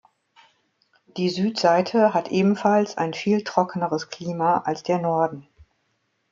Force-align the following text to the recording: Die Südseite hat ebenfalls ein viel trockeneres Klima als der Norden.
Die 1.15 1.29
Südseite 1.29 2.15
hat 2.15 2.29
ebenfalls 2.31 2.97
ein 2.97 3.13
viel 3.13 3.43
trockeneres 3.43 4.09
Klima 4.09 4.57
als 4.61 4.81
der 4.81 4.97
Norden. 4.97 5.47